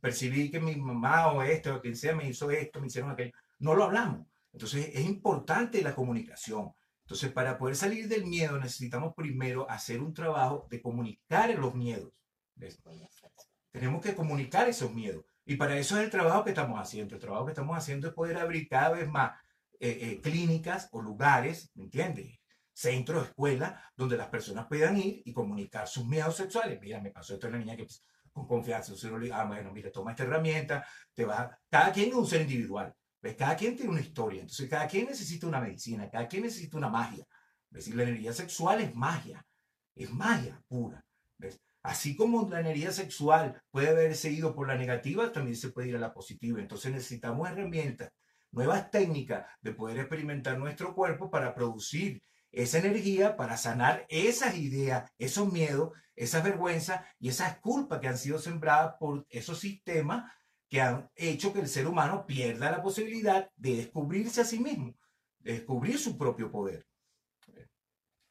[0.00, 3.32] Percibí que mi mamá o esto, o quien sea, me hizo esto, me hicieron aquello.
[3.58, 4.26] No lo hablamos.
[4.52, 6.72] Entonces es importante la comunicación.
[7.04, 12.12] Entonces, para poder salir del miedo, necesitamos primero hacer un trabajo de comunicar los miedos.
[13.70, 15.24] Tenemos que comunicar esos miedos.
[15.44, 17.14] Y para eso es el trabajo que estamos haciendo.
[17.14, 19.32] El trabajo que estamos haciendo es poder abrir cada vez más
[19.84, 22.38] eh, eh, clínicas o lugares, ¿me entiendes?
[22.72, 26.80] Centros, escuelas, donde las personas puedan ir y comunicar sus miedos sexuales.
[26.80, 27.88] Mira, me pasó esto a la niña que
[28.32, 28.92] con confianza.
[29.08, 31.58] Uno le dice, ah, bueno, mira, toma esta herramienta, te va.
[31.68, 32.94] Cada quien es un ser individual.
[33.20, 33.34] ¿ves?
[33.34, 34.42] Cada quien tiene una historia.
[34.42, 37.26] Entonces, cada quien necesita una medicina, cada quien necesita una magia.
[37.68, 37.88] ¿ves?
[37.88, 39.44] La energía sexual es magia.
[39.96, 41.04] Es magia pura.
[41.38, 41.60] ¿ves?
[41.82, 45.96] Así como la energía sexual puede haberse ido por la negativa, también se puede ir
[45.96, 46.60] a la positiva.
[46.60, 48.10] Entonces necesitamos herramientas,
[48.52, 55.10] nuevas técnicas de poder experimentar nuestro cuerpo para producir esa energía para sanar esas ideas,
[55.18, 60.30] esos miedos, esas vergüenzas y esas culpas que han sido sembradas por esos sistemas
[60.68, 64.94] que han hecho que el ser humano pierda la posibilidad de descubrirse a sí mismo,
[65.40, 66.86] de descubrir su propio poder.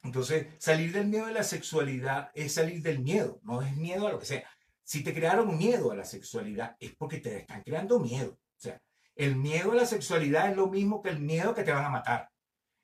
[0.04, 4.12] Entonces, salir del miedo de la sexualidad es salir del miedo, no es miedo a
[4.12, 4.48] lo que sea.
[4.82, 8.32] Si te crearon miedo a la sexualidad es porque te están creando miedo.
[8.32, 8.80] O sea,
[9.14, 11.90] el miedo a la sexualidad es lo mismo que el miedo que te van a
[11.90, 12.30] matar.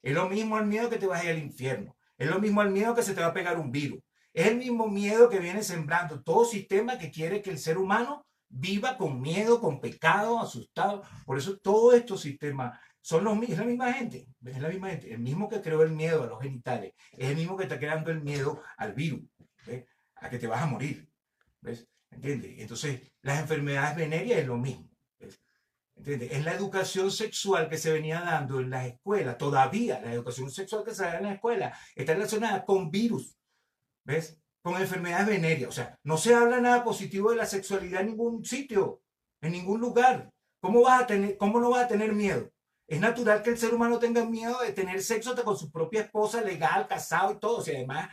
[0.02, 1.96] Es lo mismo el miedo que te vas a ir al infierno.
[2.16, 4.00] Es lo mismo al miedo que se te va a pegar un virus.
[4.32, 8.26] Es el mismo miedo que viene sembrando todo sistema que quiere que el ser humano
[8.48, 11.02] viva con miedo, con pecado, asustado.
[11.24, 14.90] Por eso todos estos sistemas son los mismos, es la misma gente, es la misma
[14.90, 15.12] gente.
[15.12, 18.10] El mismo que creó el miedo a los genitales, es el mismo que está creando
[18.10, 19.22] el miedo al virus,
[20.16, 21.08] a que te vas a morir.
[21.60, 21.88] ¿Ves?
[22.10, 22.58] ¿Entiendes?
[22.58, 24.87] Entonces, las enfermedades venéreas es lo mismo.
[25.98, 26.30] ¿Entiendes?
[26.30, 30.84] Es la educación sexual que se venía dando en las escuelas, todavía la educación sexual
[30.84, 33.36] que se da en la escuela está relacionada con virus,
[34.04, 34.38] ¿ves?
[34.62, 35.68] Con enfermedades venéreas.
[35.68, 39.02] O sea, no se habla nada positivo de la sexualidad en ningún sitio,
[39.40, 40.32] en ningún lugar.
[40.60, 42.48] ¿Cómo, vas a tener, cómo no vas a tener miedo?
[42.86, 46.40] Es natural que el ser humano tenga miedo de tener sexo con su propia esposa
[46.42, 47.58] legal, casado y todo.
[47.58, 48.08] O además,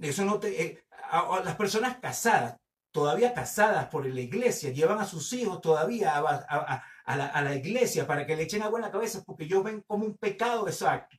[0.00, 0.62] eso no te...
[0.62, 0.84] Eh,
[1.44, 2.56] las personas casadas
[2.98, 8.34] todavía casadas por la iglesia, llevan a sus hijos todavía a, la, iglesia para que
[8.34, 11.16] le echen agua en la cabeza porque ellos ven como un pecado exacto.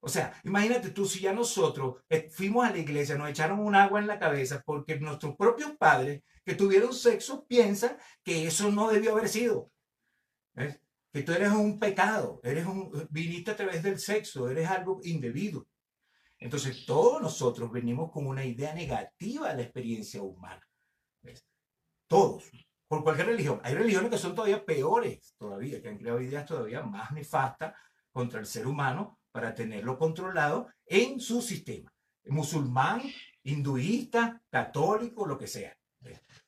[0.00, 3.74] O sea, imagínate tú si ya nosotros eh, fuimos a la iglesia, nos echaron un
[3.74, 8.88] agua en la cabeza porque nuestros propios padres que tuvieron sexo piensan que eso no
[8.88, 9.70] debió haber sido.
[11.12, 15.66] Que tú eres un pecado, eres un, viniste a través del sexo, eres algo indebido.
[16.42, 20.60] Entonces todos nosotros venimos con una idea negativa de la experiencia humana.
[22.08, 22.50] Todos,
[22.88, 23.60] por cualquier religión.
[23.62, 27.74] Hay religiones que son todavía peores, todavía, que han creado ideas todavía más nefastas
[28.10, 31.92] contra el ser humano para tenerlo controlado en su sistema.
[32.26, 33.02] Musulmán,
[33.44, 35.76] hinduista, católico, lo que sea.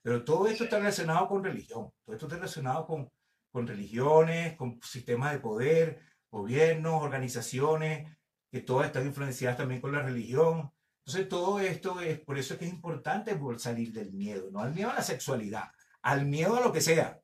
[0.03, 1.91] Pero todo esto está relacionado con religión.
[2.05, 3.09] Todo esto está relacionado con,
[3.53, 8.09] con religiones, con sistemas de poder, gobiernos, organizaciones,
[8.55, 10.73] que todas están influenciadas también con la religión.
[11.05, 14.73] Entonces todo esto es, por eso es que es importante salir del miedo, no al
[14.73, 17.19] miedo a la sexualidad, al miedo a lo que sea.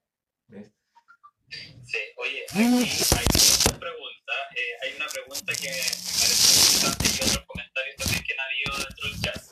[0.50, 7.28] Sí, oye, aquí hay una pregunta, eh, hay una pregunta que me parece interesante y
[7.28, 9.42] otros comentarios también que han habido dentro del chat,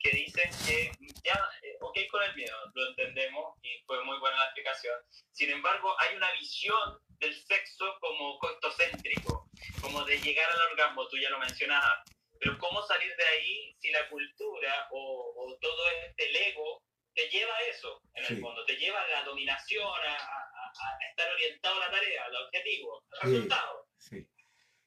[0.00, 0.90] que dicen que
[1.22, 4.96] ya, eh, ok con el miedo, lo entendemos y fue muy buena la explicación,
[5.30, 9.50] sin embargo hay una visión del sexo como costocéntrico,
[9.80, 12.04] como de llegar al orgasmo, tú ya lo mencionabas,
[12.38, 16.82] pero cómo salir de ahí si la cultura o, todo este ego
[17.14, 21.76] te lleva a eso, en el fondo, te lleva a la dominación, a, estar orientado
[21.76, 23.88] a la tarea, al objetivo, al resultado.
[23.96, 24.28] Sí,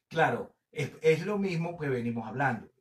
[0.08, 2.72] claro, es, lo mismo que venimos hablando.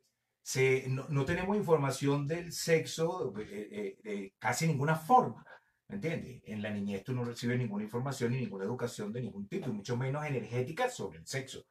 [0.41, 5.45] Se, no, tenemos información del sexo de, de casi ninguna forma.
[5.91, 6.41] ¿Me entiendes?
[6.45, 9.73] En la niñez tú no recibes ninguna información ni ninguna educación de ningún tipo, y
[9.73, 11.65] mucho menos energética sobre el sexo.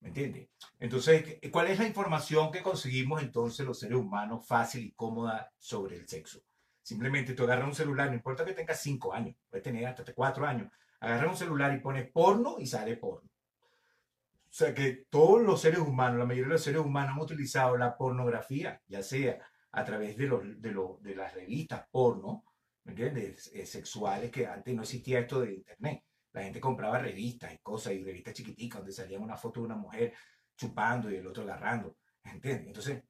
[0.00, 0.48] ¿Me entiendes?
[0.80, 5.94] Entonces, ¿cuál es la información que conseguimos entonces los seres humanos fácil y cómoda sobre
[5.98, 6.42] el sexo?
[6.82, 10.44] Simplemente tú agarras un celular, no importa que tengas cinco años, puedes tener hasta cuatro
[10.44, 13.30] años, agarras un celular y pones porno y sale porno.
[13.30, 17.76] O sea que todos los seres humanos, la mayoría de los seres humanos han utilizado
[17.76, 19.38] la pornografía, ya sea
[19.70, 22.42] a través de, de, de las revistas porno,
[22.84, 23.50] ¿me entiendes?
[23.64, 26.04] Sexuales que antes no existía esto de internet.
[26.32, 29.76] La gente compraba revistas y cosas, y revistas chiquiticas donde salía una foto de una
[29.76, 30.14] mujer
[30.56, 31.96] chupando y el otro agarrando.
[32.24, 32.66] ¿Entiendes?
[32.66, 33.02] Entonces,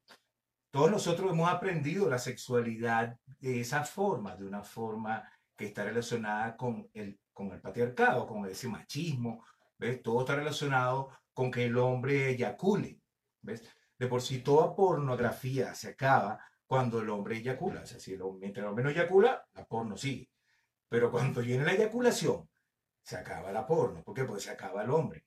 [0.70, 6.56] todos nosotros hemos aprendido la sexualidad de esa forma, de una forma que está relacionada
[6.56, 9.44] con el, con el patriarcado, con ese machismo,
[9.76, 10.00] ¿ves?
[10.02, 13.00] Todo está relacionado con que el hombre eyacule,
[13.42, 13.62] ¿ves?
[13.98, 16.38] De por sí toda pornografía se acaba
[16.70, 17.80] cuando el hombre eyacula.
[17.80, 20.30] O sea, si el, mientras el hombre no eyacula, la porno sigue.
[20.88, 22.48] Pero cuando viene la eyaculación,
[23.02, 24.04] se acaba la porno.
[24.04, 24.22] ¿Por qué?
[24.22, 25.24] Porque se acaba el hombre.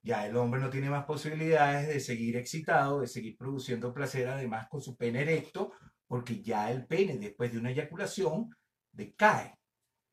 [0.00, 4.68] Ya el hombre no tiene más posibilidades de seguir excitado, de seguir produciendo placer, además
[4.68, 5.72] con su pene erecto,
[6.06, 8.48] porque ya el pene, después de una eyaculación,
[8.92, 9.58] decae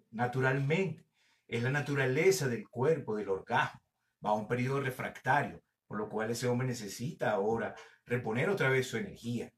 [0.10, 1.06] naturalmente.
[1.48, 3.80] Es la naturaleza del cuerpo, del orgasmo.
[4.26, 7.76] Va a un periodo refractario, por lo cual ese hombre necesita ahora
[8.08, 9.54] reponer otra vez su energía.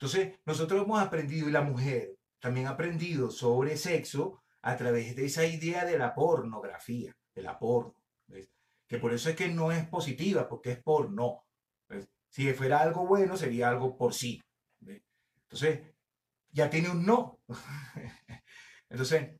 [0.00, 5.26] Entonces, nosotros hemos aprendido, y la mujer también ha aprendido sobre sexo a través de
[5.26, 7.94] esa idea de la pornografía, de la porno.
[8.86, 11.44] Que por eso es que no es positiva, porque es porno.
[12.30, 14.42] Si fuera algo bueno, sería algo por sí.
[15.42, 15.80] Entonces,
[16.50, 17.38] ya tiene un no.
[18.88, 19.38] Entonces,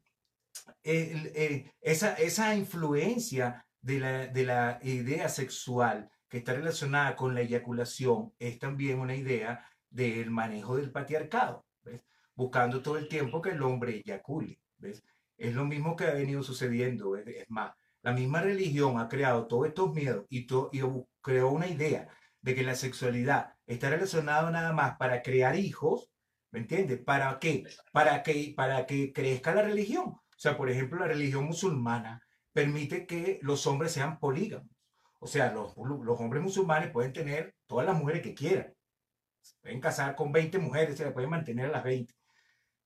[0.83, 8.35] esa, esa influencia de la, de la idea sexual que está relacionada con la eyaculación
[8.39, 12.03] es también una idea del manejo del patriarcado, ¿ves?
[12.35, 14.61] buscando todo el tiempo que el hombre eyacule.
[14.79, 15.05] ¿ves?
[15.37, 17.17] Es lo mismo que ha venido sucediendo.
[17.17, 17.73] Es más,
[18.03, 20.83] la misma religión ha creado todos estos miedos y, y
[21.21, 22.09] creó una idea
[22.41, 26.11] de que la sexualidad está relacionada nada más para crear hijos,
[26.51, 27.01] ¿me entiendes?
[27.05, 27.65] ¿Para qué?
[27.93, 30.07] Para que, para que crezca la religión.
[30.07, 32.23] O sea, por ejemplo, la religión musulmana
[32.53, 34.69] permite que los hombres sean polígamos
[35.19, 38.75] O sea, los, los hombres musulmanes pueden tener todas las mujeres que quieran.
[39.61, 42.15] Pueden casar con 20 mujeres, se pueden mantener a las 20.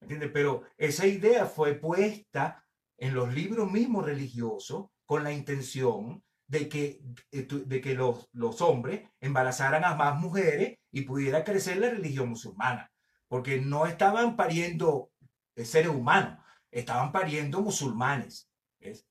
[0.00, 0.30] ¿Entiendes?
[0.32, 2.64] Pero esa idea fue puesta
[2.98, 7.00] en los libros mismos religiosos con la intención de que,
[7.32, 12.28] eh, de que los, los hombres embarazaran a más mujeres y pudiera crecer la religión
[12.28, 12.90] musulmana.
[13.28, 15.10] Porque no estaban pariendo
[15.56, 16.38] eh, seres humanos,
[16.70, 18.48] estaban pariendo musulmanes.
[18.78, 19.06] ¿ves?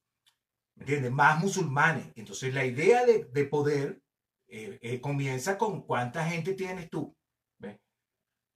[0.76, 1.10] ¿Me?
[1.10, 2.12] Más musulmanes.
[2.16, 4.02] Entonces la idea de, de poder
[4.48, 7.16] eh, comienza con cuánta gente tienes tú.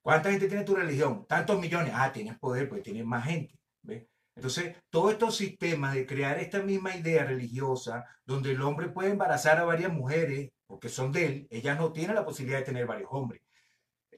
[0.08, 0.13] ¿Ves?
[0.13, 1.26] ¿Cuánta gente tiene tu religión?
[1.28, 1.93] Tantos millones.
[1.96, 3.60] Ah, tienes poder, pues tienes más gente.
[3.82, 4.08] ¿ves?
[4.36, 9.58] Entonces, todos estos sistemas de crear esta misma idea religiosa, donde el hombre puede embarazar
[9.58, 13.10] a varias mujeres, porque son de él, ella no tiene la posibilidad de tener varios
[13.12, 13.41] hombres.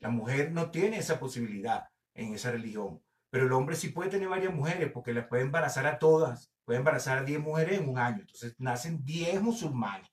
[0.01, 4.27] La mujer no tiene esa posibilidad en esa religión, pero el hombre sí puede tener
[4.27, 7.97] varias mujeres, porque las puede embarazar a todas, puede embarazar a 10 mujeres en un
[7.97, 8.21] año.
[8.21, 10.09] Entonces, nacen 10 musulmanes.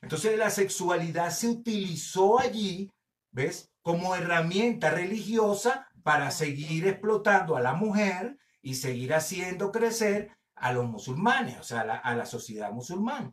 [0.00, 2.90] Entonces, la sexualidad se utilizó allí,
[3.30, 3.71] ¿ves?
[3.82, 10.88] Como herramienta religiosa para seguir explotando a la mujer y seguir haciendo crecer a los
[10.88, 13.32] musulmanes, o sea, a la, sociedad musulmana.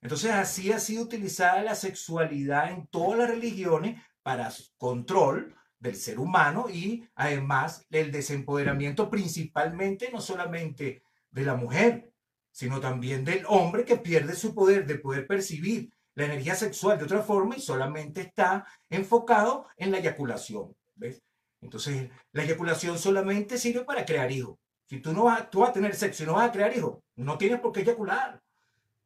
[0.00, 6.18] Entonces, así ha sido utilizada la sexualidad en todas las religiones para control del ser
[6.18, 12.12] humano y además el desempoderamiento principalmente no solamente de la mujer,
[12.50, 17.04] sino también del hombre que pierde su poder de poder percibir la energía sexual de
[17.04, 20.74] otra forma y solamente está enfocado en la eyaculación.
[20.96, 21.22] ¿ves?
[21.60, 24.58] Entonces, la eyaculación solamente sirve para crear hijos.
[24.86, 26.98] Si tú no vas, tú vas a tener sexo y no vas a crear hijos,
[27.14, 28.42] no tienes por qué eyacular.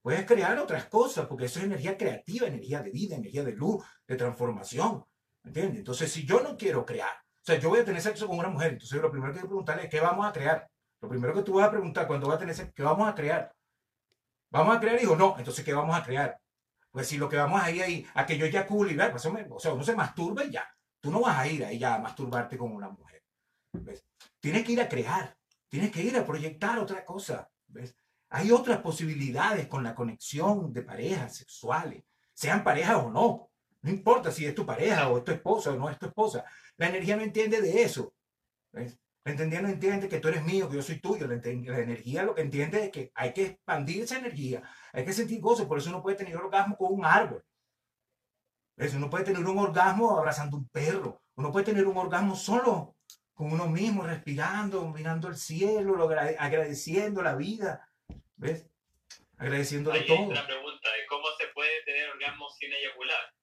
[0.00, 3.84] Puedes crear otras cosas, porque eso es energía creativa, energía de vida, energía de luz,
[4.06, 5.04] de transformación.
[5.44, 5.80] ¿Entiendes?
[5.80, 8.48] Entonces, si yo no quiero crear, o sea, yo voy a tener sexo con una
[8.48, 10.66] mujer, entonces lo primero que voy a preguntarle es, ¿qué vamos a crear?
[11.02, 13.14] Lo primero que tú vas a preguntar cuando vas a tener sexo, ¿qué vamos a
[13.14, 13.52] crear?
[14.50, 15.18] ¿Vamos a crear hijos?
[15.18, 16.38] No, entonces, ¿qué vamos a crear?
[16.92, 19.72] Pues si lo que vamos a ir ahí, a que yo eyacule pues, o sea,
[19.72, 20.68] uno se masturba y ya.
[21.00, 23.24] Tú no vas a ir ahí ya a masturbarte con una mujer.
[23.72, 24.04] ¿ves?
[24.38, 25.36] Tienes que ir a crear,
[25.68, 27.50] tienes que ir a proyectar otra cosa.
[27.66, 27.96] ¿ves?
[28.28, 33.48] Hay otras posibilidades con la conexión de parejas sexuales, sean parejas o no.
[33.80, 36.44] No importa si es tu pareja o es tu esposa o no es tu esposa.
[36.76, 38.14] La energía no entiende de eso.
[38.70, 38.98] ¿ves?
[39.24, 41.26] La energía no entiende que tú eres mío, que yo soy tuyo.
[41.26, 45.12] La, la, energía lo que entiende es que hay que expandir esa energía, hay que
[45.12, 45.66] sentir gozo.
[45.66, 47.44] Por eso uno puede tener orgasmo con un árbol.
[48.76, 52.96] Eso, uno puede tener un orgasmo abrazando un perro, uno puede tener un orgasmo solo
[53.34, 57.88] con uno mismo, respirando, mirando el cielo, agradeciendo la vida,
[58.36, 58.66] ¿ves?
[59.36, 60.32] Agradeciendo todo.
[60.32, 63.34] La pregunta es, ¿cómo se puede tener orgasmo sin eyacular?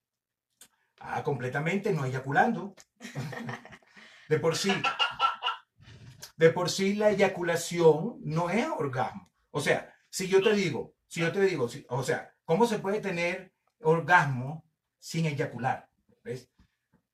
[1.00, 2.74] Ah, completamente, no eyaculando.
[4.28, 4.72] De por sí.
[6.36, 9.30] De por sí la eyaculación no es orgasmo.
[9.50, 13.00] O sea, si yo te digo, si yo te digo, o sea, ¿cómo se puede
[13.00, 14.64] tener orgasmo
[15.00, 15.88] sin eyacular.
[16.22, 16.48] ¿ves?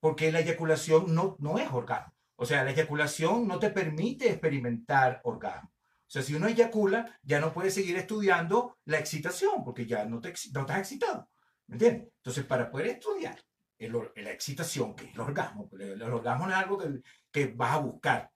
[0.01, 2.13] Porque la eyaculación no, no es orgasmo.
[2.37, 5.71] O sea, la eyaculación no te permite experimentar orgasmo.
[5.71, 10.21] O sea, si uno eyacula, ya no puede seguir estudiando la excitación, porque ya no,
[10.21, 11.29] te, no estás excitado.
[11.67, 12.13] ¿Me entiendes?
[12.19, 13.41] Entonces, para poder estudiar
[13.79, 17.01] la excitación, que es el orgasmo, el, orgasmo no es algo que,
[17.33, 18.31] que vas a buscar.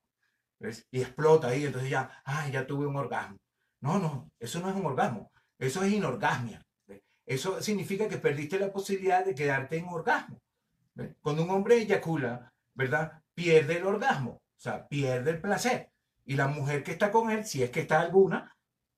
[0.58, 0.86] ¿ves?
[0.90, 3.38] Y explota ahí, entonces ya, ay, ya tuve un orgasmo.
[3.80, 6.66] No, no, eso no es un orgasmo, eso es inorgasmia.
[7.26, 10.40] Eso significa que perdiste la posibilidad de quedarte en orgasmo.
[11.20, 13.22] Cuando un hombre eyacula, ¿verdad?
[13.34, 15.92] Pierde el orgasmo, o sea, pierde el placer.
[16.24, 18.56] Y la mujer que está con él, si es que está alguna,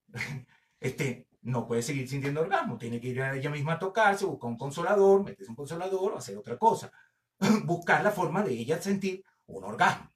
[0.80, 2.78] este, no puede seguir sintiendo orgasmo.
[2.78, 6.18] Tiene que ir a ella misma a tocarse, buscar un consolador, meterse un consolador o
[6.18, 6.92] hacer otra cosa.
[7.64, 10.08] buscar la forma de ella sentir un orgasmo.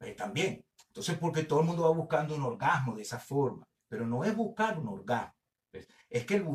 [0.00, 0.64] Eh, también.
[0.88, 3.68] Entonces, porque todo el mundo va buscando un orgasmo de esa forma.
[3.88, 5.41] Pero no es buscar un orgasmo
[6.12, 6.46] es que el,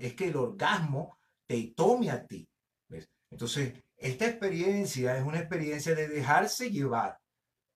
[0.00, 2.48] es que el orgasmo te tome a ti.
[3.30, 7.18] Entonces, esta experiencia es una experiencia de dejarse llevar,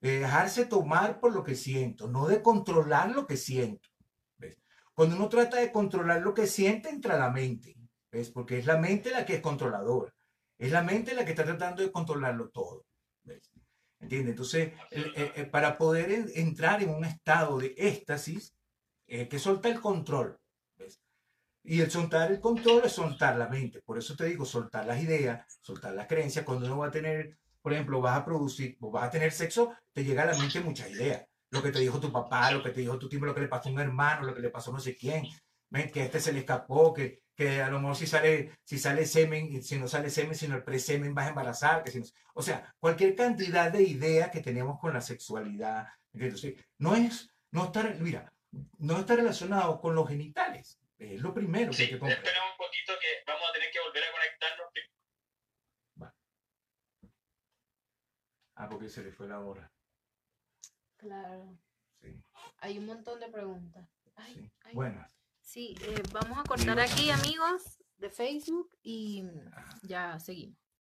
[0.01, 3.88] de dejarse tomar por lo que siento, no de controlar lo que siento.
[4.94, 7.77] Cuando uno trata de controlar lo que siente, entra la mente,
[8.11, 8.31] ¿ves?
[8.31, 10.14] porque es la mente la que es controladora,
[10.59, 12.87] es la mente la que está tratando de controlarlo todo.
[13.22, 13.51] ¿ves?
[14.00, 14.31] ¿Entiendes?
[14.31, 14.73] Entonces,
[15.50, 18.54] para poder entrar en un estado de éxtasis,
[19.08, 20.38] hay que soltar el control.
[21.69, 23.83] Y el soltar el control es soltar la mente.
[23.83, 26.44] Por eso te digo, soltar las ideas, soltar las creencias.
[26.44, 30.04] Cuando uno va a tener, por ejemplo, vas a producir, vas a tener sexo, te
[30.04, 31.27] llega a la mente muchas ideas.
[31.50, 33.48] Lo que te dijo tu papá, lo que te dijo tu tío, lo que le
[33.48, 35.27] pasó a un hermano, lo que le pasó a no sé quién.
[35.92, 39.04] Que a este se le escapó, que, que a lo mejor si sale, si sale
[39.04, 41.83] semen, si no sale semen, sino el presemen vas a embarazar.
[41.83, 42.02] Que si
[42.35, 45.88] o sea, cualquier cantidad de ideas que tenemos con la sexualidad.
[46.12, 48.33] Entonces, no es, no estar, mira,
[48.79, 50.79] no está relacionado con los genitales.
[50.99, 52.25] Es lo primero que Sí, hay que comprender.
[52.27, 54.67] espera un poquito que vamos a tener que volver a conectarnos.
[58.59, 59.71] Ah, porque se le fue la hora.
[60.97, 61.59] Claro.
[62.01, 62.23] Sí,
[62.59, 63.87] Hay un montón de preguntas.
[64.15, 64.51] Ay, sí.
[64.65, 64.75] ay.
[64.75, 65.13] Buenas.
[65.42, 69.79] Sí, eh, vamos a cortar aquí, amigos, de Facebook y Ah.
[69.83, 70.59] ya seguimos.